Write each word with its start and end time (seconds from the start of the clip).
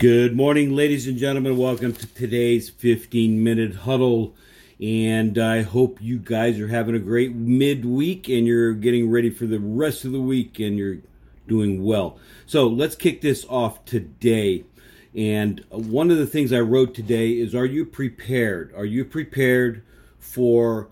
Good 0.00 0.34
morning, 0.34 0.74
ladies 0.74 1.06
and 1.06 1.18
gentlemen. 1.18 1.58
Welcome 1.58 1.92
to 1.92 2.06
today's 2.06 2.70
15 2.70 3.44
minute 3.44 3.74
huddle. 3.74 4.34
And 4.80 5.36
I 5.36 5.60
hope 5.60 5.98
you 6.00 6.18
guys 6.18 6.58
are 6.58 6.68
having 6.68 6.94
a 6.94 6.98
great 6.98 7.34
midweek 7.34 8.26
and 8.30 8.46
you're 8.46 8.72
getting 8.72 9.10
ready 9.10 9.28
for 9.28 9.44
the 9.44 9.58
rest 9.58 10.06
of 10.06 10.12
the 10.12 10.20
week 10.20 10.58
and 10.58 10.78
you're 10.78 11.00
doing 11.46 11.84
well. 11.84 12.18
So 12.46 12.66
let's 12.66 12.96
kick 12.96 13.20
this 13.20 13.44
off 13.50 13.84
today. 13.84 14.64
And 15.14 15.62
one 15.68 16.10
of 16.10 16.16
the 16.16 16.26
things 16.26 16.50
I 16.50 16.60
wrote 16.60 16.94
today 16.94 17.32
is 17.32 17.54
Are 17.54 17.66
you 17.66 17.84
prepared? 17.84 18.72
Are 18.74 18.86
you 18.86 19.04
prepared 19.04 19.82
for 20.18 20.88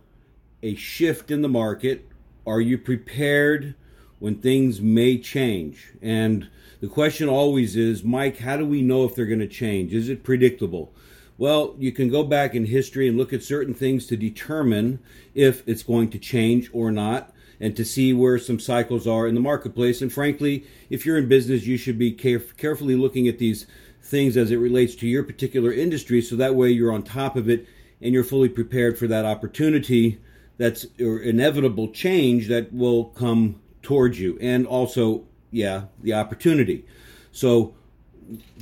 a 0.63 0.75
shift 0.75 1.31
in 1.31 1.41
the 1.41 1.49
market? 1.49 2.07
Are 2.47 2.61
you 2.61 2.77
prepared 2.77 3.75
when 4.19 4.37
things 4.37 4.81
may 4.81 5.19
change? 5.19 5.93
And 6.03 6.49
the 6.81 6.89
question 6.89 7.29
always 7.29 7.77
is, 7.77 8.05
Mike, 8.05 8.39
how 8.39 8.57
do 8.57 8.65
we 8.65 8.83
know 8.83 9.05
if 9.05 9.15
they're 9.15 9.27
going 9.27 9.39
to 9.41 9.49
change? 9.49 9.93
Is 9.93 10.09
it 10.09 10.25
predictable? 10.25 10.93
Well, 11.37 11.77
you 11.79 11.93
can 11.93 12.09
go 12.09 12.25
back 12.25 12.55
in 12.55 12.67
history 12.67 13.09
and 13.09 13.17
look 13.17 13.33
at 13.33 13.43
certain 13.43 13.75
things 13.75 14.07
to 14.07 14.17
determine 14.17 14.99
if 15.35 15.63
it's 15.69 15.83
going 15.83 16.11
to 16.11 16.19
change 16.19 16.69
or 16.73 16.91
not 16.91 17.33
and 17.61 17.77
to 17.77 17.85
see 17.85 18.13
where 18.13 18.39
some 18.39 18.61
cycles 18.61 19.07
are 19.07 19.27
in 19.27 19.35
the 19.35 19.41
marketplace. 19.41 20.03
And 20.03 20.13
frankly, 20.13 20.65
if 20.91 21.05
you're 21.05 21.19
in 21.19 21.29
business, 21.29 21.67
you 21.67 21.77
should 21.77 21.99
be 21.99 22.13
caref- 22.13 22.57
carefully 22.57 22.97
looking 22.97 23.29
at 23.29 23.39
these 23.39 23.67
things 24.03 24.37
as 24.37 24.51
it 24.51 24.57
relates 24.57 24.95
to 24.97 25.07
your 25.07 25.23
particular 25.23 25.73
industry 25.73 26.23
so 26.23 26.37
that 26.37 26.55
way 26.55 26.71
you're 26.71 26.93
on 26.93 27.03
top 27.03 27.37
of 27.37 27.49
it 27.49 27.67
and 28.01 28.15
you're 28.15 28.25
fully 28.25 28.49
prepared 28.49 28.99
for 28.99 29.07
that 29.07 29.25
opportunity 29.25 30.19
that's 30.57 30.87
or 31.01 31.19
inevitable 31.21 31.89
change 31.89 32.49
that 32.49 32.73
will 32.73 33.05
come 33.05 33.61
towards 33.89 34.21
you 34.21 34.37
and 34.39 34.67
also 34.67 35.25
yeah 35.51 35.85
the 36.03 36.13
opportunity. 36.13 36.85
So 37.33 37.75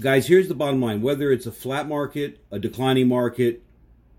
guys 0.00 0.28
here's 0.28 0.46
the 0.46 0.54
bottom 0.54 0.80
line. 0.80 1.02
Whether 1.02 1.32
it's 1.32 1.46
a 1.46 1.52
flat 1.52 1.88
market 1.88 2.38
a 2.52 2.60
declining 2.60 3.08
market 3.08 3.64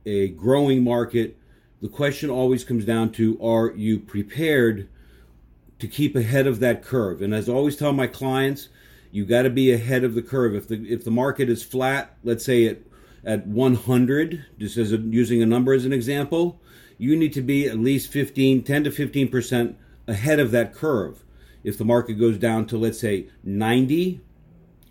a 0.06 0.28
growing 0.28 0.84
market 0.84 1.38
the 1.82 1.88
question 1.88 2.30
always 2.30 2.66
comes 2.66 2.84
down 2.84 3.14
to 3.14 3.40
are 3.42 3.72
you 3.72 4.00
prepared 4.00 4.90
to 5.80 5.88
keep 5.88 6.14
ahead 6.14 6.46
of 6.46 6.60
that 6.60 6.84
curve? 6.84 7.22
And 7.22 7.34
as 7.34 7.48
i 7.48 7.54
always 7.54 7.78
tell 7.78 7.94
my 7.94 8.08
clients 8.08 8.68
you 9.10 9.26
got 9.26 9.44
to 9.44 9.50
be 9.50 9.72
ahead 9.72 10.04
of 10.04 10.14
the 10.14 10.22
curve. 10.22 10.54
If 10.56 10.68
the 10.68 10.92
if 10.92 11.06
the 11.06 11.12
market 11.12 11.50
is 11.50 11.64
flat 11.64 12.18
let's 12.26 12.44
say 12.44 12.68
at 12.68 12.80
at 13.24 13.48
100 13.48 14.46
just 14.60 14.76
as 14.76 14.92
a, 14.92 14.98
using 14.98 15.42
a 15.42 15.46
number 15.46 15.74
as 15.74 15.86
an 15.86 15.94
example 15.94 16.60
you 16.98 17.16
need 17.16 17.32
to 17.32 17.42
be 17.42 17.66
at 17.66 17.80
least 17.80 18.12
15 18.12 18.64
10 18.64 18.84
to 18.84 18.92
15 18.92 19.30
percent 19.30 19.78
ahead 20.08 20.40
of 20.40 20.52
that 20.52 20.74
curve 20.74 21.24
if 21.64 21.78
the 21.78 21.86
market 21.86 22.14
goes 22.14 22.38
down 22.38 22.66
to 22.66 22.78
let's 22.78 23.00
say 23.00 23.28
90 23.44 24.22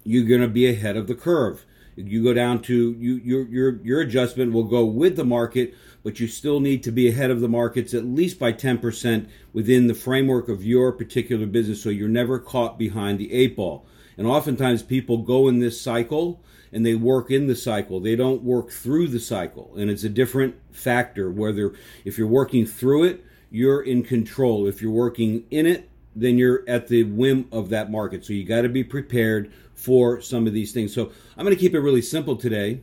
you're 0.05 0.25
going 0.25 0.41
to 0.41 0.49
be 0.49 0.69
ahead 0.69 0.97
of 0.97 1.07
the 1.07 1.15
curve 1.15 1.65
you 1.97 2.23
go 2.23 2.35
down 2.35 2.61
to 2.61 2.93
you 2.99 3.15
your 3.17 3.47
your 3.49 3.83
your 3.83 4.01
adjustment 4.01 4.53
will 4.53 4.65
go 4.65 4.85
with 4.85 5.17
the 5.17 5.25
market 5.25 5.75
but 6.03 6.21
you 6.21 6.29
still 6.29 6.61
need 6.61 6.83
to 6.83 6.93
be 6.93 7.09
ahead 7.09 7.31
of 7.31 7.41
the 7.41 7.49
markets 7.49 7.95
at 7.95 8.05
least 8.05 8.39
by 8.39 8.53
10% 8.53 9.29
within 9.53 9.87
the 9.87 9.95
framework 9.95 10.49
of 10.49 10.65
your 10.65 10.93
particular 10.93 11.47
business 11.47 11.83
so 11.83 11.89
you're 11.89 12.09
never 12.09 12.39
caught 12.39 12.79
behind 12.79 13.19
the 13.19 13.33
eight 13.33 13.57
ball 13.57 13.87
and 14.19 14.27
oftentimes 14.27 14.83
people 14.83 15.19
go 15.19 15.49
in 15.49 15.59
this 15.59 15.81
cycle 15.81 16.43
and 16.73 16.85
they 16.85 16.95
work 16.95 17.31
in 17.31 17.47
the 17.47 17.57
cycle. 17.57 18.01
They 18.01 18.17
don't 18.17 18.43
work 18.43 18.71
through 18.71 19.09
the 19.09 19.21
cycle. 19.21 19.73
And 19.77 19.91
it's 19.91 20.05
a 20.05 20.09
different 20.09 20.57
factor 20.71 21.31
whether 21.31 21.73
if 22.05 22.19
you're 22.19 22.27
working 22.27 22.67
through 22.67 23.05
it, 23.05 23.25
you're 23.51 23.83
in 23.83 24.03
control. 24.03 24.67
If 24.67 24.83
you're 24.83 24.93
working 24.93 25.45
in 25.51 25.67
it, 25.67 25.89
then 26.15 26.39
you're 26.39 26.65
at 26.67 26.89
the 26.89 27.05
whim 27.05 27.47
of 27.53 27.69
that 27.69 27.91
market. 27.91 28.25
So 28.25 28.33
you 28.33 28.45
got 28.45 28.63
to 28.63 28.69
be 28.69 28.83
prepared 28.83 29.53
for 29.75 30.21
some 30.21 30.47
of 30.47 30.53
these 30.53 30.73
things. 30.73 30.95
So 30.95 31.13
I'm 31.37 31.45
going 31.45 31.55
to 31.55 31.61
keep 31.61 31.75
it 31.75 31.81
really 31.81 32.03
simple 32.03 32.37
today. 32.37 32.81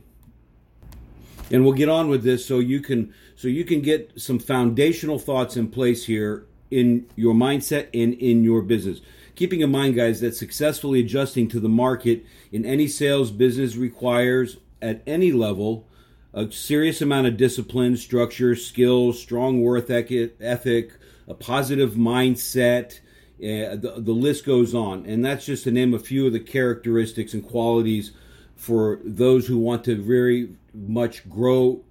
And 1.50 1.64
we'll 1.64 1.74
get 1.74 1.88
on 1.88 2.08
with 2.08 2.22
this 2.22 2.46
so 2.46 2.58
you 2.58 2.80
can 2.80 3.12
so 3.36 3.48
you 3.48 3.64
can 3.64 3.82
get 3.82 4.12
some 4.18 4.38
foundational 4.38 5.18
thoughts 5.18 5.56
in 5.56 5.68
place 5.68 6.06
here 6.06 6.46
in 6.70 7.06
your 7.16 7.34
mindset 7.34 7.88
and 7.92 8.14
in 8.14 8.44
your 8.44 8.62
business. 8.62 9.00
Keeping 9.34 9.60
in 9.60 9.70
mind, 9.70 9.96
guys, 9.96 10.20
that 10.20 10.34
successfully 10.34 11.00
adjusting 11.00 11.48
to 11.48 11.60
the 11.60 11.68
market 11.68 12.24
in 12.52 12.64
any 12.64 12.86
sales 12.86 13.32
business 13.32 13.76
requires, 13.76 14.58
at 14.80 15.02
any 15.06 15.32
level, 15.32 15.86
a 16.34 16.50
serious 16.50 17.00
amount 17.00 17.28
of 17.28 17.36
discipline, 17.36 17.96
structure, 17.96 18.56
skills, 18.56 19.20
strong 19.20 19.62
worth 19.62 19.88
ethic, 19.88 20.92
a 21.28 21.34
positive 21.34 21.92
mindset. 21.92 22.98
Uh, 23.38 23.76
the, 23.76 23.94
the 23.98 24.12
list 24.12 24.44
goes 24.44 24.74
on. 24.74 25.06
And 25.06 25.24
that's 25.24 25.46
just 25.46 25.64
to 25.64 25.70
name 25.70 25.94
a 25.94 25.98
few 25.98 26.26
of 26.26 26.32
the 26.32 26.40
characteristics 26.40 27.34
and 27.34 27.46
qualities 27.46 28.12
for 28.56 29.00
those 29.04 29.46
who 29.46 29.58
want 29.58 29.84
to 29.84 30.00
very 30.00 30.50
much 30.72 31.28
grow 31.28 31.82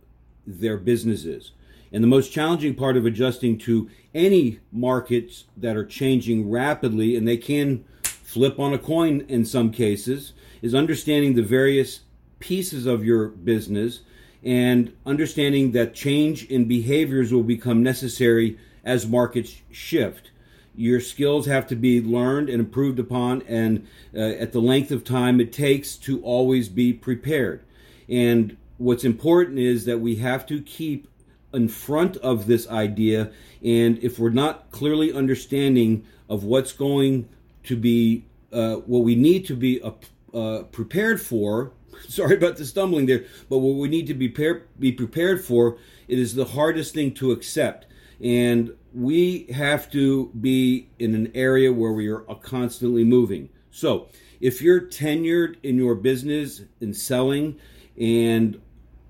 their 0.46 0.78
businesses. 0.78 1.52
And 1.94 2.04
the 2.04 2.08
most 2.08 2.32
challenging 2.32 2.76
part 2.76 2.98
of 2.98 3.06
adjusting 3.06 3.58
to 3.60 3.90
any 4.14 4.60
markets 4.72 5.46
that 5.58 5.78
are 5.78 5.86
changing 5.86 6.50
rapidly, 6.50 7.16
and 7.16 7.28
they 7.28 7.38
can 7.38 7.86
flip 8.04 8.60
on 8.60 8.74
a 8.74 8.80
coin 8.80 9.26
in 9.30 9.46
some 9.46 9.72
cases, 9.72 10.34
is 10.62 10.76
understanding 10.76 11.36
the 11.36 11.44
various 11.44 12.02
pieces 12.40 12.86
of 12.88 13.06
your 13.06 13.28
business 13.28 14.02
and 14.44 14.94
understanding 15.06 15.72
that 15.72 15.94
change 15.94 16.46
in 16.46 16.66
behaviors 16.66 17.32
will 17.32 17.44
become 17.44 17.82
necessary 17.82 18.58
as 18.84 19.08
markets 19.08 19.62
shift. 19.72 20.32
Your 20.76 21.00
skills 21.00 21.46
have 21.46 21.68
to 21.68 21.76
be 21.76 22.02
learned 22.02 22.50
and 22.50 22.60
improved 22.60 23.00
upon, 23.00 23.44
and 23.44 23.88
uh, 24.16 24.20
at 24.20 24.52
the 24.52 24.60
length 24.60 24.92
of 24.92 25.04
time 25.04 25.40
it 25.40 25.54
takes 25.54 25.96
to 25.98 26.22
always 26.24 26.68
be 26.68 26.92
prepared. 26.94 27.64
And 28.10 28.58
what's 28.78 29.04
important 29.04 29.60
is 29.60 29.86
that 29.86 30.00
we 30.00 30.16
have 30.18 30.46
to 30.48 30.62
keep 30.62 31.08
in 31.54 31.68
front 31.68 32.18
of 32.18 32.48
this 32.48 32.68
idea. 32.68 33.32
And 33.64 34.04
if 34.04 34.18
we're 34.18 34.32
not 34.32 34.72
clearly 34.72 35.14
understanding 35.14 36.06
of 36.28 36.44
what's 36.44 36.74
going 36.74 37.30
to 37.66 37.76
be, 37.76 38.26
uh, 38.52 38.76
what 38.78 39.04
we 39.04 39.16
need 39.16 39.46
to 39.46 39.56
be 39.56 39.82
uh, 39.82 39.92
uh, 40.34 40.64
prepared 40.64 41.22
for, 41.22 41.72
sorry 42.08 42.36
about 42.36 42.58
the 42.58 42.66
stumbling 42.66 43.06
there, 43.06 43.26
but 43.50 43.60
what 43.60 43.76
we 43.76 43.88
need 43.88 44.08
to 44.08 44.14
be, 44.14 44.30
par- 44.30 44.64
be 44.80 44.92
prepared 44.92 45.44
for, 45.44 45.78
it 46.08 46.20
is 46.20 46.36
the 46.36 46.46
hardest 46.46 46.94
thing 46.94 47.14
to 47.16 47.32
accept. 47.32 47.88
And 48.22 48.76
we 48.94 49.48
have 49.54 49.92
to 49.92 50.28
be 50.40 50.90
in 51.00 51.16
an 51.16 51.32
area 51.34 51.74
where 51.74 51.92
we 51.92 52.08
are 52.08 52.22
constantly 52.42 53.04
moving. 53.04 53.50
So, 53.72 54.08
if 54.40 54.62
you're 54.62 54.82
tenured 54.82 55.56
in 55.64 55.78
your 55.78 55.96
business 55.96 56.62
and 56.82 56.96
selling 56.96 57.60
and 58.00 58.62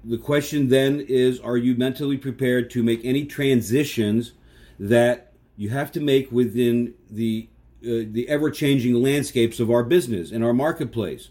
the 0.03 0.17
question 0.17 0.69
then 0.69 0.99
is 1.01 1.39
are 1.39 1.57
you 1.57 1.75
mentally 1.75 2.17
prepared 2.17 2.69
to 2.71 2.83
make 2.83 3.03
any 3.03 3.25
transitions 3.25 4.33
that 4.79 5.33
you 5.55 5.69
have 5.69 5.91
to 5.93 5.99
make 5.99 6.31
within 6.31 6.93
the 7.09 7.49
uh, 7.83 8.07
the 8.11 8.27
ever 8.29 8.49
changing 8.49 8.93
landscapes 9.01 9.59
of 9.59 9.71
our 9.71 9.83
business 9.83 10.31
and 10.31 10.43
our 10.43 10.53
marketplace 10.53 11.29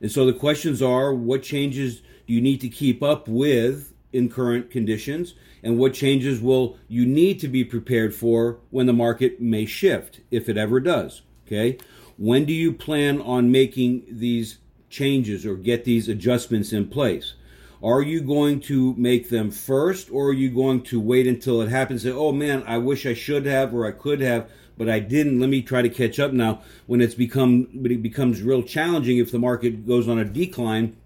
and 0.00 0.10
so 0.10 0.24
the 0.24 0.32
questions 0.32 0.80
are 0.80 1.14
what 1.14 1.42
changes 1.42 2.02
do 2.26 2.32
you 2.32 2.40
need 2.40 2.60
to 2.60 2.68
keep 2.68 3.02
up 3.02 3.28
with 3.28 3.92
in 4.12 4.28
current 4.28 4.70
conditions? 4.70 5.34
And 5.62 5.78
what 5.78 5.94
changes 5.94 6.40
will 6.40 6.78
you 6.88 7.04
need 7.04 7.38
to 7.40 7.48
be 7.48 7.64
prepared 7.64 8.14
for 8.14 8.60
when 8.70 8.86
the 8.86 8.92
market 8.92 9.40
may 9.40 9.66
shift 9.66 10.20
if 10.30 10.48
it 10.48 10.56
ever 10.56 10.80
does 10.80 11.22
okay? 11.46 11.78
When 12.16 12.44
do 12.44 12.52
you 12.52 12.72
plan 12.72 13.20
on 13.20 13.50
making 13.50 14.04
these 14.08 14.58
changes 14.88 15.46
or 15.46 15.54
get 15.54 15.84
these 15.84 16.08
adjustments 16.08 16.72
in 16.72 16.88
place 16.88 17.34
are 17.82 18.02
you 18.02 18.20
going 18.20 18.60
to 18.60 18.94
make 18.96 19.30
them 19.30 19.50
first, 19.50 20.10
or 20.10 20.28
are 20.28 20.34
you 20.34 20.50
going 20.50 20.82
to 20.82 21.00
wait 21.00 21.26
until 21.26 21.62
it 21.62 21.70
happens? 21.70 22.02
Say, 22.02 22.10
oh 22.10 22.32
man, 22.32 22.62
I 22.66 22.78
wish 22.78 23.06
I 23.06 23.14
should 23.14 23.46
have, 23.46 23.72
or 23.72 23.86
I 23.86 23.92
could 23.92 24.20
have, 24.20 24.50
but 24.76 24.88
I 24.88 24.98
didn't. 24.98 25.40
Let 25.40 25.48
me 25.48 25.62
try 25.62 25.80
to 25.80 25.88
catch 25.88 26.20
up 26.20 26.32
now. 26.32 26.60
When 26.86 27.00
it's 27.00 27.14
become, 27.14 27.68
but 27.72 27.90
it 27.90 28.02
becomes 28.02 28.42
real 28.42 28.62
challenging 28.62 29.16
if 29.16 29.32
the 29.32 29.38
market 29.38 29.86
goes 29.86 30.08
on 30.08 30.18
a 30.18 30.24
decline, 30.24 30.96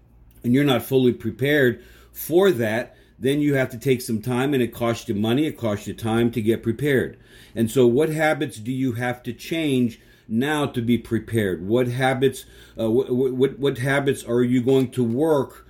and 0.43 0.53
you're 0.53 0.65
not 0.65 0.83
fully 0.83 1.13
prepared 1.13 1.81
for 2.11 2.51
that. 2.51 2.97
Then 3.17 3.39
you 3.39 3.53
have 3.55 3.69
to 3.69 3.77
take 3.77 4.01
some 4.01 4.21
time, 4.21 4.53
and 4.53 4.61
it 4.61 4.73
costs 4.73 5.07
you 5.07 5.15
money. 5.15 5.45
It 5.45 5.57
costs 5.57 5.87
you 5.87 5.93
time 5.93 6.29
to 6.31 6.41
get 6.41 6.61
prepared. 6.61 7.17
And 7.55 7.71
so, 7.71 7.87
what 7.87 8.09
habits 8.09 8.57
do 8.57 8.71
you 8.71 8.93
have 8.93 9.23
to 9.23 9.33
change? 9.33 9.99
now 10.27 10.65
to 10.65 10.81
be 10.81 10.97
prepared? 10.97 11.67
What 11.67 11.87
habits, 11.87 12.45
uh, 12.79 12.89
what, 12.89 13.11
what, 13.11 13.59
what 13.59 13.77
habits 13.77 14.23
are 14.23 14.41
you 14.41 14.59
going 14.59 14.89
to 14.93 15.03
work 15.03 15.64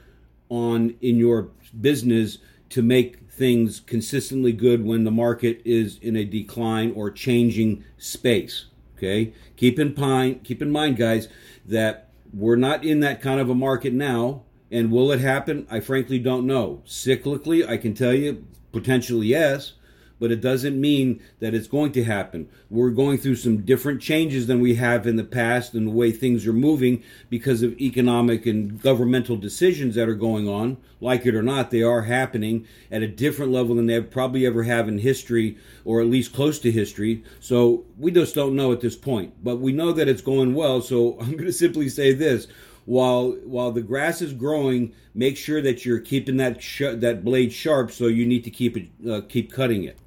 on 0.49 0.95
in 1.01 1.17
your 1.17 1.49
business 1.79 2.37
to 2.69 2.81
make 2.81 3.29
things 3.29 3.79
consistently 3.81 4.53
good 4.53 4.85
when 4.85 5.03
the 5.03 5.11
market 5.11 5.61
is 5.65 5.97
in 6.01 6.15
a 6.15 6.23
decline 6.23 6.91
or 6.95 7.11
changing 7.11 7.83
space. 7.97 8.65
Okay, 8.97 9.33
keep 9.57 9.77
in 9.77 9.93
mind, 9.97 10.43
keep 10.43 10.61
in 10.61 10.71
mind, 10.71 10.97
guys, 10.97 11.27
that 11.65 12.09
we're 12.33 12.55
not 12.55 12.85
in 12.85 13.01
that 13.01 13.21
kind 13.21 13.39
of 13.39 13.49
a 13.49 13.55
market 13.55 13.93
now. 13.93 14.43
And 14.71 14.91
will 14.91 15.11
it 15.11 15.19
happen? 15.19 15.67
I 15.69 15.79
frankly 15.79 16.17
don't 16.17 16.47
know. 16.47 16.81
Cyclically, 16.85 17.67
I 17.67 17.77
can 17.77 17.93
tell 17.93 18.13
you 18.13 18.45
potentially 18.71 19.27
yes, 19.27 19.73
but 20.19 20.31
it 20.31 20.41
doesn't 20.41 20.79
mean 20.79 21.21
that 21.39 21.53
it's 21.53 21.67
going 21.67 21.91
to 21.93 22.03
happen. 22.03 22.49
We're 22.69 22.91
going 22.91 23.17
through 23.17 23.35
some 23.35 23.61
different 23.61 24.01
changes 24.01 24.47
than 24.47 24.61
we 24.61 24.75
have 24.75 25.05
in 25.07 25.15
the 25.15 25.23
past 25.23 25.73
and 25.73 25.87
the 25.87 25.91
way 25.91 26.11
things 26.11 26.47
are 26.47 26.53
moving 26.53 27.03
because 27.29 27.63
of 27.63 27.79
economic 27.79 28.45
and 28.45 28.81
governmental 28.81 29.35
decisions 29.35 29.95
that 29.95 30.09
are 30.09 30.15
going 30.15 30.47
on. 30.47 30.77
Like 31.01 31.25
it 31.25 31.35
or 31.35 31.43
not, 31.43 31.71
they 31.71 31.83
are 31.83 32.03
happening 32.03 32.65
at 32.91 33.03
a 33.03 33.07
different 33.07 33.51
level 33.51 33.75
than 33.75 33.85
they 33.85 34.01
probably 34.01 34.45
ever 34.45 34.63
have 34.63 34.87
in 34.87 34.99
history 34.99 35.57
or 35.83 36.01
at 36.01 36.07
least 36.07 36.33
close 36.33 36.59
to 36.59 36.71
history. 36.71 37.23
So 37.39 37.85
we 37.97 38.11
just 38.11 38.35
don't 38.35 38.55
know 38.55 38.71
at 38.71 38.81
this 38.81 38.95
point, 38.95 39.43
but 39.43 39.57
we 39.57 39.73
know 39.73 39.91
that 39.91 40.07
it's 40.07 40.21
going 40.21 40.53
well. 40.53 40.81
So 40.81 41.17
I'm 41.19 41.31
going 41.31 41.45
to 41.45 41.53
simply 41.53 41.89
say 41.89 42.13
this 42.13 42.47
while 42.85 43.31
while 43.43 43.71
the 43.71 43.81
grass 43.81 44.21
is 44.21 44.33
growing, 44.33 44.93
make 45.13 45.37
sure 45.37 45.61
that 45.61 45.85
you're 45.85 45.99
keeping 45.99 46.37
that 46.37 46.61
sh- 46.61 46.93
that 46.93 47.25
blade 47.25 47.51
sharp. 47.51 47.91
So 47.91 48.07
you 48.07 48.25
need 48.25 48.43
to 48.43 48.51
keep 48.51 48.77
it 48.77 49.09
uh, 49.09 49.21
keep 49.27 49.51
cutting 49.51 49.83
it. 49.83 49.97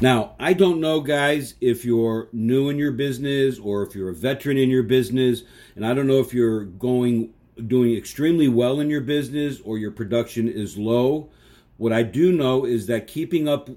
Now, 0.00 0.34
I 0.40 0.54
don't 0.54 0.80
know, 0.80 1.00
guys, 1.00 1.54
if 1.60 1.84
you're 1.84 2.28
new 2.32 2.68
in 2.68 2.78
your 2.78 2.90
business 2.90 3.60
or 3.60 3.84
if 3.84 3.94
you're 3.94 4.08
a 4.08 4.14
veteran 4.14 4.58
in 4.58 4.68
your 4.68 4.82
business, 4.82 5.42
and 5.76 5.86
I 5.86 5.94
don't 5.94 6.08
know 6.08 6.18
if 6.18 6.34
you're 6.34 6.64
going 6.64 7.32
doing 7.68 7.96
extremely 7.96 8.48
well 8.48 8.80
in 8.80 8.90
your 8.90 9.00
business 9.00 9.60
or 9.64 9.78
your 9.78 9.92
production 9.92 10.48
is 10.48 10.76
low. 10.76 11.28
What 11.76 11.92
I 11.92 12.02
do 12.02 12.32
know 12.32 12.64
is 12.64 12.88
that 12.88 13.06
keeping 13.06 13.48
up 13.48 13.70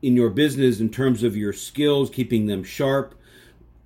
in 0.00 0.16
your 0.16 0.30
business 0.30 0.80
in 0.80 0.88
terms 0.88 1.22
of 1.22 1.36
your 1.36 1.52
skills, 1.52 2.08
keeping 2.08 2.46
them 2.46 2.64
sharp, 2.64 3.14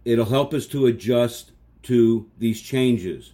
it'll 0.05 0.27
help 0.27 0.55
us 0.55 0.67
to 0.69 0.87
adjust 0.87 1.51
to 1.83 2.31
these 2.39 2.61
changes 2.61 3.33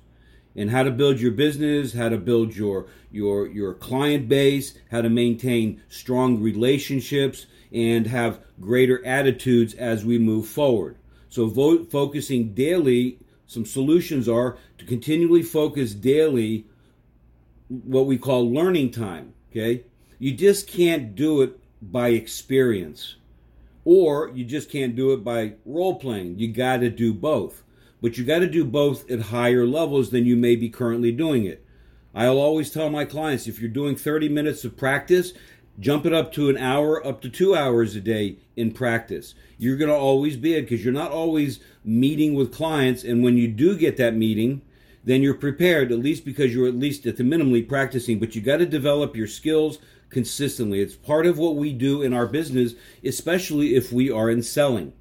and 0.57 0.71
how 0.71 0.83
to 0.83 0.91
build 0.91 1.21
your 1.21 1.31
business, 1.31 1.93
how 1.93 2.09
to 2.09 2.19
build 2.19 2.57
your 2.57 2.87
your 3.11 3.47
your 3.47 3.75
client 3.75 4.29
base, 4.29 4.75
how 4.91 5.03
to 5.03 5.11
maintain 5.11 5.83
strong 5.89 6.41
relationships 6.41 7.47
and 7.73 8.07
have 8.07 8.41
greater 8.61 9.05
attitudes 9.05 9.75
as 9.75 10.05
we 10.05 10.19
move 10.19 10.47
forward. 10.47 10.97
So 11.29 11.47
vote, 11.47 11.91
focusing 11.91 12.55
daily, 12.55 13.19
some 13.47 13.65
solutions 13.65 14.29
are 14.29 14.59
to 14.79 14.85
continually 14.85 15.43
focus 15.43 15.95
daily 15.95 16.67
what 17.69 18.07
we 18.07 18.19
call 18.19 18.53
learning 18.53 18.91
time, 18.91 19.33
okay? 19.51 19.85
You 20.19 20.33
just 20.35 20.69
can't 20.69 21.15
do 21.15 21.43
it 21.43 21.59
by 21.81 22.09
experience. 22.09 23.17
Or 23.85 24.31
you 24.35 24.45
just 24.45 24.71
can't 24.71 24.95
do 24.95 25.13
it 25.13 25.25
by 25.25 25.55
role 25.65 25.97
playing. 25.97 26.39
You 26.39 26.53
got 26.53 26.79
to 26.79 26.91
do 26.91 27.13
both 27.15 27.63
but 28.03 28.19
you 28.19 28.25
got 28.25 28.41
to 28.41 28.49
do 28.49 28.65
both 28.65 29.09
at 29.11 29.21
higher 29.21 29.65
levels 29.65 30.11
than 30.11 30.27
you 30.27 30.37
may 30.37 30.57
be 30.57 30.69
currently 30.69 31.13
doing 31.13 31.45
it. 31.45 31.65
I'll 32.15 32.39
always 32.39 32.71
tell 32.71 32.91
my 32.91 33.07
clients 33.07 33.47
if 33.47 33.61
you're 33.61 33.71
doing 33.71 33.97
30 33.97 34.29
minutes 34.29 34.65
of 34.65 34.77
practice, 34.77 35.33
jump 35.79 36.07
it 36.07 36.13
up 36.13 36.33
to 36.33 36.49
an 36.49 36.57
hour, 36.57 37.05
up 37.07 37.21
to 37.23 37.29
two 37.29 37.55
hours 37.55 37.97
a 37.97 38.01
day 38.01 38.37
in 38.57 38.73
practice. 38.73 39.35
You're 39.59 39.77
going 39.77 39.91
to 39.91 39.97
always 39.97 40.37
be 40.37 40.55
it 40.55 40.63
because 40.63 40.85
you're 40.85 40.93
not 40.93 41.11
always 41.11 41.61
meeting 41.85 42.35
with 42.35 42.55
clients. 42.55 43.05
And 43.05 43.23
when 43.23 43.37
you 43.37 43.49
do 43.49 43.77
get 43.77 43.97
that 43.97 44.15
meeting, 44.15 44.63
then 45.05 45.23
you're 45.23 45.35
prepared, 45.35 45.91
at 45.91 45.99
least 45.99 46.25
because 46.25 46.55
you're 46.55 46.69
at 46.69 46.77
least 46.77 47.07
at 47.07 47.17
the 47.17 47.25
minimally 47.25 47.67
practicing. 47.67 48.19
But 48.19 48.35
you 48.35 48.41
got 48.43 48.59
to 48.59 48.67
develop 48.67 49.17
your 49.17 49.27
skills 49.27 49.79
consistently. 50.11 50.81
It's 50.81 50.95
part 50.95 51.27
of 51.27 51.39
what 51.39 51.57
we 51.57 51.73
do 51.73 52.03
in 52.03 52.13
our 52.13 52.27
business, 52.27 52.75
especially 53.03 53.75
if 53.75 53.93
we 53.93 54.11
are 54.11 54.31
in 54.31 54.43
selling. 54.43 54.93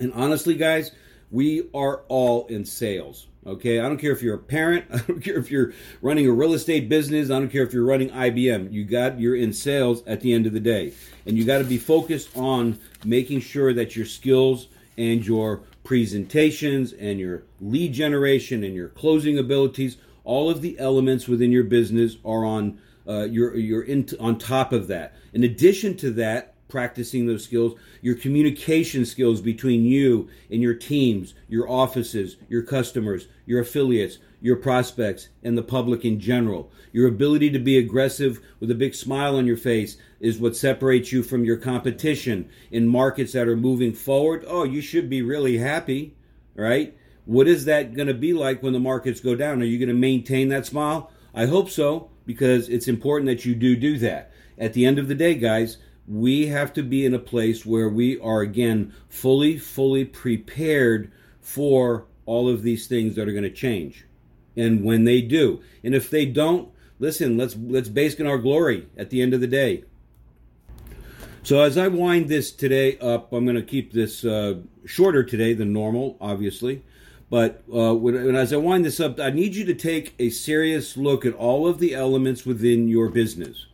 And 0.00 0.12
honestly, 0.14 0.54
guys, 0.54 0.90
we 1.30 1.68
are 1.74 2.02
all 2.08 2.46
in 2.46 2.64
sales. 2.64 3.26
Okay, 3.46 3.78
I 3.78 3.82
don't 3.82 3.98
care 3.98 4.10
if 4.10 4.22
you're 4.22 4.34
a 4.34 4.38
parent, 4.38 4.86
I 4.92 4.98
don't 4.98 5.20
care 5.20 5.38
if 5.38 5.50
you're 5.50 5.72
running 6.02 6.26
a 6.26 6.32
real 6.32 6.52
estate 6.52 6.88
business, 6.88 7.30
I 7.30 7.38
don't 7.38 7.48
care 7.50 7.62
if 7.62 7.72
you're 7.72 7.84
running 7.84 8.10
IBM. 8.10 8.72
You 8.72 8.84
got 8.84 9.20
you're 9.20 9.36
in 9.36 9.52
sales 9.52 10.02
at 10.06 10.20
the 10.20 10.32
end 10.32 10.46
of 10.46 10.52
the 10.52 10.60
day. 10.60 10.92
And 11.26 11.38
you 11.38 11.44
got 11.44 11.58
to 11.58 11.64
be 11.64 11.78
focused 11.78 12.36
on 12.36 12.78
making 13.04 13.40
sure 13.40 13.72
that 13.72 13.94
your 13.94 14.06
skills 14.06 14.68
and 14.98 15.24
your 15.24 15.62
presentations 15.84 16.92
and 16.92 17.20
your 17.20 17.44
lead 17.60 17.92
generation 17.92 18.64
and 18.64 18.74
your 18.74 18.88
closing 18.88 19.38
abilities, 19.38 19.96
all 20.24 20.50
of 20.50 20.60
the 20.60 20.78
elements 20.80 21.28
within 21.28 21.52
your 21.52 21.64
business 21.64 22.16
are 22.24 22.44
on 22.44 22.78
uh, 23.08 23.24
you're 23.24 23.56
you're 23.56 23.82
in 23.82 24.08
on 24.18 24.38
top 24.38 24.72
of 24.72 24.88
that. 24.88 25.14
In 25.32 25.44
addition 25.44 25.96
to 25.98 26.10
that, 26.12 26.55
practicing 26.68 27.26
those 27.26 27.44
skills, 27.44 27.78
your 28.02 28.14
communication 28.14 29.04
skills 29.04 29.40
between 29.40 29.84
you 29.84 30.28
and 30.50 30.60
your 30.60 30.74
teams, 30.74 31.34
your 31.48 31.68
offices, 31.68 32.36
your 32.48 32.62
customers, 32.62 33.28
your 33.44 33.60
affiliates, 33.60 34.18
your 34.40 34.56
prospects, 34.56 35.28
and 35.42 35.56
the 35.56 35.62
public 35.62 36.04
in 36.04 36.20
general. 36.20 36.70
Your 36.92 37.08
ability 37.08 37.50
to 37.50 37.58
be 37.58 37.78
aggressive 37.78 38.40
with 38.60 38.70
a 38.70 38.74
big 38.74 38.94
smile 38.94 39.36
on 39.36 39.46
your 39.46 39.56
face 39.56 39.96
is 40.20 40.38
what 40.38 40.56
separates 40.56 41.12
you 41.12 41.22
from 41.22 41.44
your 41.44 41.56
competition 41.56 42.48
in 42.70 42.86
markets 42.86 43.32
that 43.32 43.48
are 43.48 43.56
moving 43.56 43.92
forward. 43.92 44.44
Oh, 44.46 44.64
you 44.64 44.80
should 44.80 45.08
be 45.08 45.22
really 45.22 45.58
happy, 45.58 46.16
right? 46.54 46.96
What 47.24 47.48
is 47.48 47.64
that 47.64 47.94
going 47.94 48.08
to 48.08 48.14
be 48.14 48.32
like 48.32 48.62
when 48.62 48.72
the 48.72 48.78
markets 48.78 49.20
go 49.20 49.34
down? 49.34 49.60
Are 49.60 49.66
you 49.66 49.78
going 49.78 49.88
to 49.88 49.94
maintain 49.94 50.48
that 50.48 50.66
smile? 50.66 51.10
I 51.34 51.46
hope 51.46 51.68
so 51.68 52.10
because 52.24 52.68
it's 52.68 52.88
important 52.88 53.26
that 53.28 53.44
you 53.44 53.54
do 53.54 53.76
do 53.76 53.98
that. 53.98 54.32
At 54.58 54.72
the 54.72 54.86
end 54.86 54.98
of 54.98 55.08
the 55.08 55.14
day, 55.14 55.34
guys, 55.34 55.76
we 56.08 56.46
have 56.46 56.72
to 56.74 56.82
be 56.82 57.04
in 57.04 57.14
a 57.14 57.18
place 57.18 57.66
where 57.66 57.88
we 57.88 58.18
are 58.20 58.40
again 58.40 58.92
fully 59.08 59.58
fully 59.58 60.04
prepared 60.04 61.10
for 61.40 62.06
all 62.26 62.48
of 62.48 62.62
these 62.62 62.86
things 62.86 63.14
that 63.16 63.28
are 63.28 63.32
going 63.32 63.44
to 63.44 63.50
change. 63.50 64.04
And 64.56 64.84
when 64.84 65.04
they 65.04 65.20
do 65.20 65.60
and 65.82 65.94
if 65.94 66.10
they 66.10 66.26
don't 66.26 66.70
listen 66.98 67.36
let's 67.36 67.56
let's 67.56 67.88
bask 67.88 68.20
in 68.20 68.26
our 68.26 68.38
glory 68.38 68.88
at 68.96 69.10
the 69.10 69.20
end 69.20 69.34
of 69.34 69.40
the 69.40 69.46
day. 69.46 69.84
So 71.42 71.60
as 71.60 71.76
i 71.76 71.88
wind 71.88 72.28
this 72.28 72.52
today 72.52 72.98
up 72.98 73.32
i'm 73.32 73.44
going 73.44 73.56
to 73.56 73.62
keep 73.62 73.92
this 73.92 74.24
uh, 74.24 74.60
shorter 74.84 75.24
today 75.24 75.54
than 75.54 75.72
normal 75.72 76.16
obviously. 76.20 76.84
But 77.28 77.64
uh, 77.74 77.92
when, 77.92 78.36
as 78.36 78.52
i 78.52 78.56
wind 78.56 78.84
this 78.84 79.00
up 79.00 79.18
i 79.18 79.30
need 79.30 79.56
you 79.56 79.64
to 79.64 79.74
take 79.74 80.14
a 80.20 80.30
serious 80.30 80.96
look 80.96 81.26
at 81.26 81.34
all 81.34 81.66
of 81.66 81.80
the 81.80 81.94
elements 81.94 82.46
within 82.46 82.88
your 82.88 83.08
business 83.08 83.66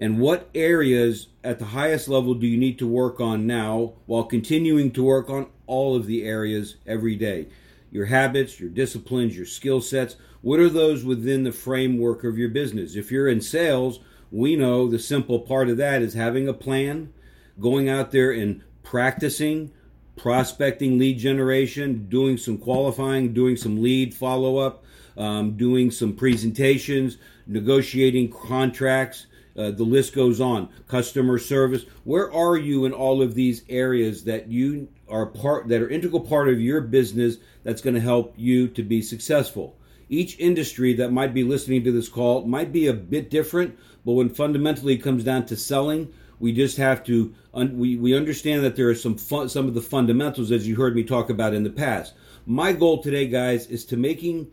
and 0.00 0.18
what 0.18 0.48
areas 0.54 1.28
at 1.44 1.58
the 1.58 1.66
highest 1.66 2.08
level 2.08 2.32
do 2.32 2.46
you 2.46 2.56
need 2.56 2.78
to 2.78 2.88
work 2.88 3.20
on 3.20 3.46
now 3.46 3.92
while 4.06 4.24
continuing 4.24 4.90
to 4.92 5.02
work 5.02 5.28
on 5.28 5.46
all 5.66 5.94
of 5.94 6.06
the 6.06 6.24
areas 6.24 6.76
every 6.86 7.16
day? 7.16 7.48
Your 7.90 8.06
habits, 8.06 8.58
your 8.58 8.70
disciplines, 8.70 9.36
your 9.36 9.44
skill 9.44 9.82
sets. 9.82 10.16
What 10.40 10.58
are 10.58 10.70
those 10.70 11.04
within 11.04 11.44
the 11.44 11.52
framework 11.52 12.24
of 12.24 12.38
your 12.38 12.48
business? 12.48 12.96
If 12.96 13.12
you're 13.12 13.28
in 13.28 13.42
sales, 13.42 14.00
we 14.30 14.56
know 14.56 14.88
the 14.88 14.98
simple 14.98 15.40
part 15.40 15.68
of 15.68 15.76
that 15.76 16.00
is 16.00 16.14
having 16.14 16.48
a 16.48 16.54
plan, 16.54 17.12
going 17.60 17.90
out 17.90 18.10
there 18.10 18.30
and 18.30 18.62
practicing, 18.82 19.70
prospecting 20.16 20.98
lead 20.98 21.18
generation, 21.18 22.06
doing 22.08 22.38
some 22.38 22.56
qualifying, 22.56 23.34
doing 23.34 23.56
some 23.56 23.82
lead 23.82 24.14
follow 24.14 24.56
up, 24.56 24.82
um, 25.18 25.58
doing 25.58 25.90
some 25.90 26.14
presentations, 26.14 27.18
negotiating 27.46 28.30
contracts, 28.30 29.26
uh, 29.60 29.70
the 29.70 29.84
list 29.84 30.14
goes 30.14 30.40
on. 30.40 30.68
Customer 30.88 31.38
service. 31.38 31.84
Where 32.04 32.32
are 32.32 32.56
you 32.56 32.86
in 32.86 32.92
all 32.92 33.20
of 33.20 33.34
these 33.34 33.62
areas 33.68 34.24
that 34.24 34.48
you 34.48 34.88
are 35.08 35.26
part 35.26 35.68
that 35.68 35.82
are 35.82 35.88
integral 35.88 36.20
part 36.20 36.48
of 36.48 36.60
your 36.60 36.80
business 36.80 37.36
that's 37.62 37.82
going 37.82 37.94
to 37.94 38.00
help 38.00 38.32
you 38.36 38.68
to 38.68 38.82
be 38.82 39.02
successful? 39.02 39.76
Each 40.08 40.38
industry 40.38 40.94
that 40.94 41.12
might 41.12 41.34
be 41.34 41.44
listening 41.44 41.84
to 41.84 41.92
this 41.92 42.08
call 42.08 42.46
might 42.46 42.72
be 42.72 42.86
a 42.86 42.94
bit 42.94 43.28
different, 43.28 43.78
but 44.04 44.12
when 44.12 44.30
fundamentally 44.30 44.94
it 44.94 45.02
comes 45.02 45.24
down 45.24 45.44
to 45.46 45.56
selling, 45.56 46.12
we 46.38 46.52
just 46.52 46.78
have 46.78 47.04
to 47.04 47.34
un, 47.52 47.78
we, 47.78 47.96
we 47.96 48.16
understand 48.16 48.64
that 48.64 48.76
there 48.76 48.88
are 48.88 48.94
some 48.94 49.16
fun, 49.16 49.50
some 49.50 49.68
of 49.68 49.74
the 49.74 49.82
fundamentals 49.82 50.50
as 50.50 50.66
you 50.66 50.76
heard 50.76 50.96
me 50.96 51.04
talk 51.04 51.28
about 51.28 51.52
in 51.52 51.64
the 51.64 51.70
past. 51.70 52.14
My 52.46 52.72
goal 52.72 53.02
today, 53.02 53.28
guys, 53.28 53.66
is 53.66 53.84
to 53.86 53.98
making 53.98 54.50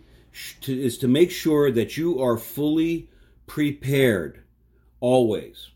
to, 0.61 0.79
is 0.79 0.97
to 0.99 1.07
make 1.07 1.31
sure 1.31 1.71
that 1.71 1.95
you 1.95 2.21
are 2.21 2.37
fully 2.37 3.09
prepared 3.47 4.43
always. 4.99 5.71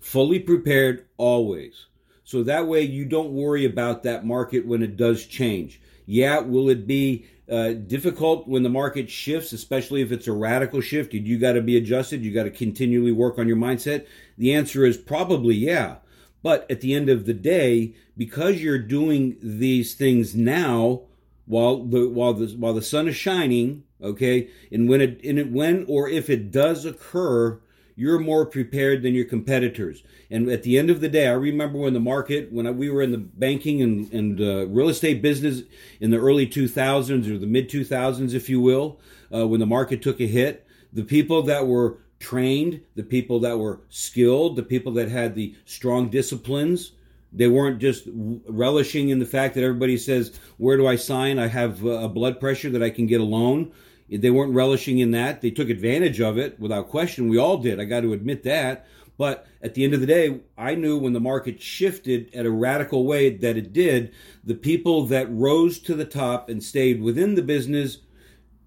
Fully 0.00 0.38
prepared 0.38 1.06
always. 1.16 1.86
So 2.24 2.42
that 2.44 2.66
way 2.66 2.82
you 2.82 3.04
don't 3.04 3.32
worry 3.32 3.64
about 3.64 4.02
that 4.02 4.24
market 4.24 4.66
when 4.66 4.82
it 4.82 4.96
does 4.96 5.26
change. 5.26 5.80
Yeah, 6.06 6.40
will 6.40 6.68
it 6.70 6.86
be 6.86 7.26
uh, 7.50 7.72
difficult 7.72 8.48
when 8.48 8.62
the 8.62 8.68
market 8.68 9.10
shifts, 9.10 9.52
especially 9.52 10.02
if 10.02 10.10
it's 10.10 10.26
a 10.26 10.32
radical 10.32 10.80
shift? 10.80 11.14
You 11.14 11.38
got 11.38 11.52
to 11.52 11.62
be 11.62 11.76
adjusted. 11.76 12.24
You 12.24 12.32
got 12.32 12.44
to 12.44 12.50
continually 12.50 13.12
work 13.12 13.38
on 13.38 13.48
your 13.48 13.56
mindset. 13.56 14.06
The 14.38 14.54
answer 14.54 14.84
is 14.84 14.96
probably 14.96 15.54
yeah. 15.54 15.96
But 16.42 16.68
at 16.70 16.80
the 16.80 16.94
end 16.94 17.08
of 17.08 17.24
the 17.24 17.34
day, 17.34 17.94
because 18.16 18.60
you're 18.60 18.78
doing 18.78 19.36
these 19.40 19.94
things 19.94 20.34
now, 20.34 21.02
while 21.46 21.84
the 21.84 22.08
while 22.08 22.34
the 22.34 22.46
while 22.56 22.74
the 22.74 22.82
sun 22.82 23.08
is 23.08 23.16
shining, 23.16 23.84
okay, 24.02 24.48
and 24.70 24.88
when 24.88 25.00
it 25.00 25.22
and 25.24 25.38
it, 25.38 25.50
when 25.50 25.84
or 25.88 26.08
if 26.08 26.28
it 26.30 26.50
does 26.50 26.84
occur, 26.84 27.60
you're 27.96 28.18
more 28.18 28.46
prepared 28.46 29.02
than 29.02 29.14
your 29.14 29.24
competitors. 29.24 30.02
And 30.30 30.48
at 30.48 30.62
the 30.62 30.78
end 30.78 30.90
of 30.90 31.00
the 31.00 31.08
day, 31.08 31.28
I 31.28 31.32
remember 31.32 31.78
when 31.78 31.92
the 31.94 32.00
market, 32.00 32.52
when 32.52 32.76
we 32.76 32.90
were 32.90 33.02
in 33.02 33.12
the 33.12 33.18
banking 33.18 33.82
and, 33.82 34.12
and 34.12 34.40
uh, 34.40 34.66
real 34.66 34.88
estate 34.88 35.20
business 35.22 35.62
in 36.00 36.10
the 36.10 36.18
early 36.18 36.46
2000s 36.46 37.30
or 37.30 37.38
the 37.38 37.46
mid 37.46 37.68
2000s, 37.68 38.34
if 38.34 38.48
you 38.48 38.60
will, 38.60 38.98
uh, 39.34 39.46
when 39.46 39.60
the 39.60 39.66
market 39.66 40.02
took 40.02 40.20
a 40.20 40.26
hit, 40.26 40.66
the 40.92 41.04
people 41.04 41.42
that 41.42 41.66
were 41.66 41.98
trained, 42.18 42.80
the 42.94 43.02
people 43.02 43.40
that 43.40 43.58
were 43.58 43.80
skilled, 43.88 44.56
the 44.56 44.62
people 44.62 44.92
that 44.92 45.08
had 45.08 45.34
the 45.34 45.54
strong 45.64 46.08
disciplines. 46.08 46.92
They 47.34 47.48
weren't 47.48 47.78
just 47.78 48.04
relishing 48.12 49.08
in 49.08 49.18
the 49.18 49.26
fact 49.26 49.54
that 49.54 49.64
everybody 49.64 49.96
says, 49.96 50.38
Where 50.58 50.76
do 50.76 50.86
I 50.86 50.96
sign? 50.96 51.38
I 51.38 51.46
have 51.46 51.82
a 51.84 52.08
blood 52.08 52.40
pressure 52.40 52.70
that 52.70 52.82
I 52.82 52.90
can 52.90 53.06
get 53.06 53.20
a 53.20 53.24
loan. 53.24 53.72
They 54.20 54.30
weren't 54.30 54.54
relishing 54.54 54.98
in 54.98 55.12
that. 55.12 55.40
They 55.40 55.50
took 55.50 55.70
advantage 55.70 56.20
of 56.20 56.36
it 56.38 56.60
without 56.60 56.88
question. 56.88 57.28
We 57.28 57.38
all 57.38 57.58
did. 57.58 57.80
I 57.80 57.84
got 57.84 58.00
to 58.00 58.12
admit 58.12 58.42
that. 58.44 58.86
But 59.18 59.46
at 59.62 59.74
the 59.74 59.84
end 59.84 59.94
of 59.94 60.00
the 60.00 60.06
day, 60.06 60.40
I 60.56 60.74
knew 60.74 60.98
when 60.98 61.12
the 61.12 61.20
market 61.20 61.60
shifted 61.60 62.34
at 62.34 62.46
a 62.46 62.50
radical 62.50 63.06
way 63.06 63.30
that 63.30 63.56
it 63.56 63.72
did, 63.72 64.12
the 64.42 64.54
people 64.54 65.06
that 65.06 65.32
rose 65.32 65.78
to 65.80 65.94
the 65.94 66.04
top 66.04 66.48
and 66.48 66.62
stayed 66.62 67.02
within 67.02 67.34
the 67.34 67.42
business, 67.42 67.98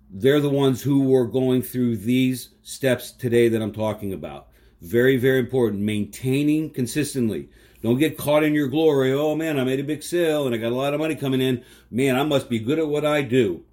they're 0.10 0.40
the 0.40 0.50
ones 0.50 0.82
who 0.82 1.10
were 1.10 1.26
going 1.26 1.62
through 1.62 1.98
these 1.98 2.50
steps 2.64 3.12
today 3.12 3.50
that 3.50 3.62
I'm 3.62 3.74
talking 3.74 4.14
about. 4.14 4.48
Very, 4.82 5.18
very 5.18 5.40
important. 5.40 5.82
Maintaining 5.82 6.70
consistently. 6.70 7.50
Don't 7.82 8.00
get 8.00 8.18
caught 8.18 8.44
in 8.44 8.54
your 8.54 8.68
glory. 8.68 9.14
Oh 9.14 9.36
man, 9.36 9.60
I 9.60 9.64
made 9.64 9.80
a 9.80 9.84
big 9.84 10.04
sale 10.04 10.46
and 10.46 10.56
I 10.56 10.58
got 10.58 10.72
a 10.72 10.76
lot 10.76 10.94
of 10.94 11.00
money 11.00 11.16
coming 11.16 11.42
in. 11.42 11.64
Man, 11.92 12.16
I 12.16 12.24
must 12.24 12.50
be 12.50 12.60
good 12.60 12.80
at 12.80 12.88
what 12.88 13.06
I 13.06 13.22
do. 13.22 13.64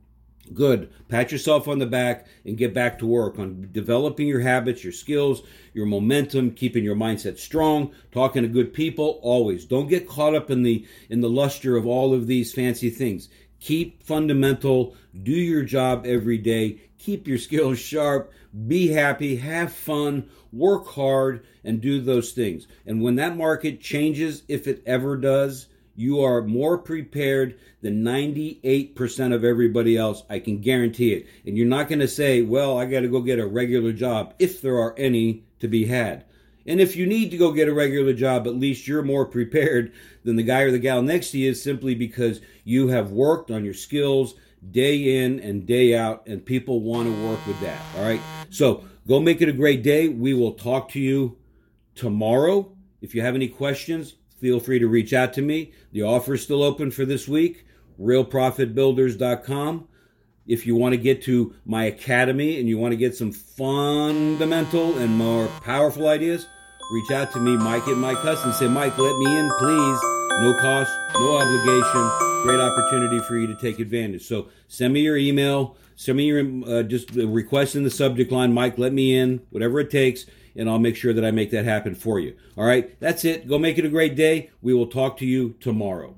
Good. 0.53 0.91
Pat 1.09 1.33
yourself 1.33 1.69
on 1.69 1.79
the 1.79 1.87
back 1.87 2.27
and 2.45 2.59
get 2.59 2.75
back 2.75 2.99
to 2.99 3.07
work 3.07 3.39
on 3.39 3.69
developing 3.73 4.27
your 4.27 4.41
habits, 4.41 4.83
your 4.83 4.93
skills, 4.93 5.43
your 5.73 5.87
momentum, 5.87 6.51
keeping 6.51 6.85
your 6.85 6.97
mindset 6.97 7.39
strong, 7.39 7.93
talking 8.11 8.43
to 8.43 8.49
good 8.49 8.75
people 8.75 9.21
always. 9.23 9.65
Don't 9.65 9.89
get 9.89 10.09
caught 10.09 10.35
up 10.35 10.51
in 10.51 10.63
the 10.63 10.87
in 11.09 11.21
the 11.21 11.31
luster 11.31 11.77
of 11.77 11.87
all 11.87 12.13
of 12.13 12.27
these 12.27 12.53
fancy 12.53 12.91
things. 12.91 13.29
Keep 13.61 14.03
fundamental, 14.03 14.97
do 15.23 15.31
your 15.31 15.63
job 15.63 16.05
every 16.05 16.39
day, 16.39 16.81
keep 16.99 17.29
your 17.29 17.39
skills 17.39 17.79
sharp, 17.79 18.33
be 18.67 18.89
happy, 18.89 19.37
have 19.37 19.73
fun, 19.73 20.29
work 20.53 20.87
hard 20.89 21.47
and 21.65 21.81
do 21.81 22.01
those 22.01 22.33
things. 22.33 22.67
And 22.87 23.01
when 23.01 23.15
that 23.17 23.37
market 23.37 23.81
changes, 23.81 24.43
if 24.49 24.67
it 24.67 24.83
ever 24.85 25.17
does, 25.17 25.69
you 25.95 26.21
are 26.21 26.43
more 26.43 26.79
prepared 26.79 27.59
than 27.83 28.03
98% 28.03 29.35
of 29.35 29.45
everybody 29.45 29.97
else. 29.97 30.23
I 30.31 30.39
can 30.39 30.61
guarantee 30.61 31.13
it. 31.13 31.27
And 31.47 31.57
you're 31.57 31.67
not 31.67 31.89
going 31.89 31.99
to 31.99 32.09
say, 32.09 32.43
well, 32.43 32.79
I 32.79 32.87
got 32.87 33.01
to 33.01 33.09
go 33.09 33.21
get 33.21 33.39
a 33.39 33.47
regular 33.47 33.93
job, 33.93 34.35
if 34.39 34.63
there 34.63 34.79
are 34.79 34.95
any 34.97 35.45
to 35.61 35.69
be 35.69 35.85
had. 35.85 36.25
And 36.67 36.81
if 36.81 36.95
you 36.95 37.07
need 37.07 37.31
to 37.33 37.37
go 37.37 37.53
get 37.53 37.69
a 37.69 37.75
regular 37.75 38.13
job, 38.13 38.47
at 38.47 38.55
least 38.55 38.87
you're 38.87 39.03
more 39.03 39.27
prepared 39.27 39.93
than 40.25 40.37
the 40.37 40.43
guy 40.43 40.61
or 40.61 40.71
the 40.71 40.79
gal 40.79 41.03
next 41.03 41.33
to 41.33 41.39
you 41.39 41.55
simply 41.55 41.95
because 41.95 42.41
you 42.65 42.89
have 42.89 43.11
worked 43.11 43.51
on 43.51 43.65
your 43.65 43.75
skills 43.75 44.35
day 44.71 45.25
in 45.25 45.41
and 45.41 45.67
day 45.67 45.97
out, 45.97 46.23
and 46.27 46.45
people 46.45 46.81
want 46.81 47.09
to 47.09 47.29
work 47.29 47.45
with 47.47 47.61
that. 47.61 47.81
All 47.97 48.05
right. 48.05 48.21
So 48.51 48.85
go 49.09 49.19
make 49.19 49.43
it 49.43 49.49
a 49.49 49.53
great 49.53 49.83
day. 49.83 50.09
We 50.09 50.35
will 50.35 50.53
talk 50.53 50.91
to 50.91 51.01
you 51.01 51.37
tomorrow. 51.95 52.71
If 53.01 53.15
you 53.15 53.23
have 53.23 53.35
any 53.35 53.49
questions, 53.49 54.15
feel 54.43 54.59
free 54.59 54.81
to 54.81 54.89
reach 54.89 55.13
out 55.13 55.33
to 55.33 55.41
me. 55.41 55.71
The 55.93 56.03
offer 56.03 56.35
is 56.35 56.43
still 56.43 56.65
open 56.65 56.91
for 56.91 57.05
this 57.05 57.29
week. 57.29 57.65
RealProfitBuilders.com. 58.01 59.89
If 60.49 60.67
you 60.67 60.75
want 60.75 60.95
to 60.95 60.97
get 60.97 61.23
to 61.23 61.55
my 61.65 61.85
academy 61.85 62.59
and 62.59 62.69
you 62.69 62.77
want 62.77 62.91
to 62.91 62.97
get 62.97 63.15
some 63.15 63.31
fundamental 63.31 64.99
and 64.99 65.17
more 65.17 65.47
powerful 65.63 66.09
ideas, 66.09 66.49
reach 66.93 67.13
out 67.13 67.33
to 67.35 67.39
me, 67.39 67.57
Mike 67.57 67.87
at 67.87 67.97
Mike 67.97 68.19
Husson. 68.19 68.53
Say, 68.53 68.67
Mike, 68.67 68.99
let 68.99 69.17
me 69.17 69.39
in, 69.39 69.49
please. 69.61 70.01
No 70.41 70.57
cost, 70.61 70.91
no 71.15 71.37
obligation. 71.37 72.43
Great 72.43 72.59
opportunity 72.59 73.21
for 73.29 73.39
you 73.39 73.47
to 73.47 73.55
take 73.55 73.79
advantage. 73.79 74.27
So 74.27 74.49
send 74.67 74.93
me 74.93 75.03
your 75.03 75.17
email. 75.17 75.77
Send 75.95 76.19
me 76.19 76.25
your 76.25 76.41
uh, 76.67 76.83
just 76.83 77.13
request 77.13 77.77
in 77.77 77.85
the 77.85 77.91
subject 77.91 78.33
line, 78.33 78.53
Mike. 78.53 78.77
Let 78.77 78.93
me 78.93 79.17
in, 79.17 79.43
whatever 79.51 79.79
it 79.79 79.93
takes 79.93 80.27
and 80.57 80.69
I'll 80.69 80.79
make 80.79 80.97
sure 80.97 81.13
that 81.13 81.25
I 81.25 81.31
make 81.31 81.51
that 81.51 81.65
happen 81.65 81.95
for 81.95 82.21
you. 82.21 82.37
All 82.57 82.65
right, 82.65 82.99
that's 83.01 83.25
it. 83.25 83.49
Go 83.49 83.59
make 83.59 83.79
it 83.79 83.85
a 83.85 83.91
great 83.91 84.17
day. 84.17 84.51
We 84.61 84.75
will 84.75 84.87
talk 84.87 85.17
to 85.19 85.27
you 85.27 85.55
tomorrow. 85.61 86.15